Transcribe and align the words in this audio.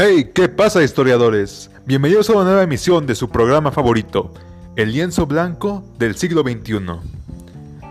Hey, 0.00 0.30
¿qué 0.32 0.48
pasa 0.48 0.84
historiadores? 0.84 1.72
Bienvenidos 1.84 2.30
a 2.30 2.34
una 2.34 2.44
nueva 2.44 2.62
emisión 2.62 3.04
de 3.04 3.16
su 3.16 3.30
programa 3.30 3.72
favorito, 3.72 4.32
El 4.76 4.92
lienzo 4.92 5.26
blanco 5.26 5.82
del 5.98 6.14
siglo 6.14 6.42
XXI. 6.42 7.00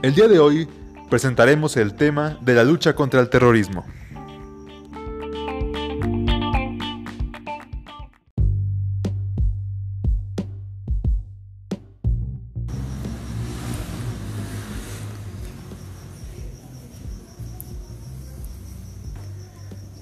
El 0.03 0.15
día 0.15 0.29
de 0.29 0.39
hoy 0.39 0.69
presentaremos 1.09 1.75
el 1.75 1.95
tema 1.95 2.39
de 2.39 2.53
la 2.53 2.63
lucha 2.63 2.95
contra 2.95 3.19
el 3.19 3.29
terrorismo. 3.29 3.85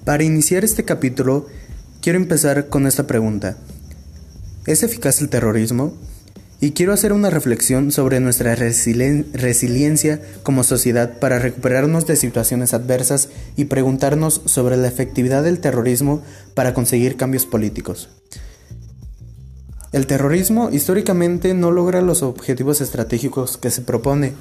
Para 0.06 0.24
iniciar 0.24 0.64
este 0.64 0.86
capítulo, 0.86 1.48
quiero 2.06 2.20
empezar 2.20 2.70
con 2.70 2.86
esta 2.86 3.08
pregunta. 3.08 3.58
¿Es 4.68 4.84
eficaz 4.84 5.22
el 5.22 5.30
terrorismo? 5.30 5.96
Y 6.62 6.74
quiero 6.74 6.94
hacer 6.94 7.12
una 7.12 7.32
reflexión 7.32 7.92
sobre 7.92 8.20
nuestra 8.20 8.54
resiliencia 8.54 10.22
como 10.44 10.64
sociedad 10.64 11.18
para 11.18 11.40
recuperarnos 11.40 12.06
de 12.06 12.16
situaciones 12.16 12.76
adversas 12.76 13.30
y 13.58 13.66
preguntarnos 13.66 14.44
sobre 14.46 14.78
la 14.78 14.88
efectividad 14.88 15.44
del 15.44 15.58
terrorismo 15.58 16.22
para 16.54 16.76
conseguir 16.76 17.18
cambios 17.18 17.48
políticos. 17.48 18.08
El 19.92 20.06
terrorismo 20.06 20.70
históricamente 20.70 21.56
no 21.56 21.72
logra 21.72 22.02
los 22.02 22.22
objetivos 22.22 22.82
estratégicos 22.82 23.58
que 23.58 23.72
se 23.72 23.82
propone, 23.82 24.34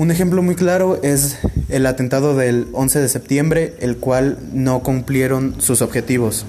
un 0.00 0.10
ejemplo 0.10 0.40
muy 0.40 0.54
claro 0.54 0.98
es 1.02 1.36
el 1.68 1.84
atentado 1.84 2.34
del 2.34 2.68
11 2.72 3.00
de 3.00 3.08
septiembre, 3.10 3.74
el 3.80 3.98
cual 3.98 4.38
no 4.54 4.82
cumplieron 4.82 5.60
sus 5.60 5.82
objetivos. 5.82 6.46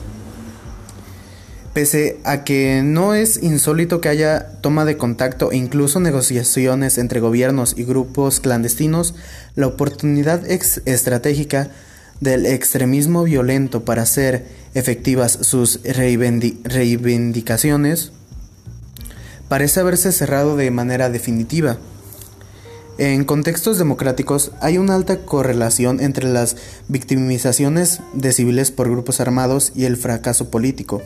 Pese 1.73 2.21
a 2.23 2.45
que 2.45 2.81
no 2.81 3.13
es 3.13 3.43
insólito 3.43 3.99
que 3.99 4.07
haya 4.07 4.53
toma 4.61 4.85
de 4.85 4.95
contacto 4.95 5.51
e 5.51 5.57
incluso 5.57 5.99
negociaciones 5.99 6.97
entre 6.97 7.19
gobiernos 7.19 7.77
y 7.77 7.83
grupos 7.83 8.39
clandestinos, 8.39 9.15
la 9.55 9.67
oportunidad 9.67 10.49
estratégica 10.49 11.71
del 12.21 12.45
extremismo 12.45 13.25
violento 13.25 13.83
para 13.83 14.03
hacer 14.03 14.45
efectivas 14.75 15.39
sus 15.41 15.81
reivindicaciones 15.83 18.13
parece 19.49 19.81
haberse 19.81 20.13
cerrado 20.13 20.55
de 20.55 20.71
manera 20.71 21.09
definitiva. 21.09 21.79
En 23.01 23.25
contextos 23.25 23.79
democráticos 23.79 24.51
hay 24.59 24.77
una 24.77 24.93
alta 24.93 25.25
correlación 25.25 26.01
entre 26.01 26.29
las 26.29 26.55
victimizaciones 26.87 27.99
de 28.13 28.31
civiles 28.31 28.69
por 28.69 28.91
grupos 28.91 29.19
armados 29.19 29.71
y 29.73 29.85
el 29.85 29.97
fracaso 29.97 30.51
político. 30.51 31.01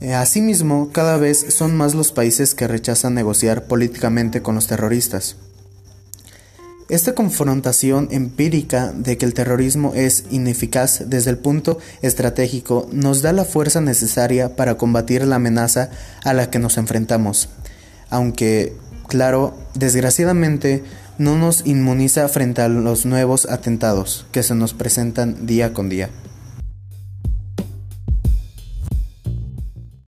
Eh, 0.00 0.14
asimismo, 0.14 0.90
cada 0.92 1.16
vez 1.16 1.46
son 1.52 1.76
más 1.76 1.96
los 1.96 2.12
países 2.12 2.54
que 2.54 2.68
rechazan 2.68 3.12
negociar 3.12 3.64
políticamente 3.64 4.40
con 4.40 4.54
los 4.54 4.68
terroristas. 4.68 5.34
Esta 6.88 7.16
confrontación 7.16 8.06
empírica 8.12 8.92
de 8.92 9.18
que 9.18 9.26
el 9.26 9.34
terrorismo 9.34 9.94
es 9.96 10.26
ineficaz 10.30 11.06
desde 11.06 11.30
el 11.30 11.38
punto 11.38 11.78
estratégico 12.02 12.88
nos 12.92 13.20
da 13.20 13.32
la 13.32 13.44
fuerza 13.44 13.80
necesaria 13.80 14.54
para 14.54 14.76
combatir 14.76 15.26
la 15.26 15.36
amenaza 15.36 15.90
a 16.22 16.34
la 16.34 16.50
que 16.50 16.60
nos 16.60 16.78
enfrentamos, 16.78 17.48
aunque 18.10 18.76
claro, 19.08 19.56
desgraciadamente 19.74 20.84
no 21.18 21.36
nos 21.38 21.66
inmuniza 21.66 22.28
frente 22.28 22.62
a 22.62 22.68
los 22.68 23.06
nuevos 23.06 23.46
atentados 23.46 24.26
que 24.32 24.42
se 24.42 24.54
nos 24.54 24.74
presentan 24.74 25.46
día 25.46 25.72
con 25.72 25.88
día. 25.88 26.10